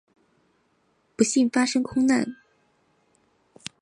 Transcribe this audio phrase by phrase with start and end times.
[1.15, 2.35] 不幸发生空难。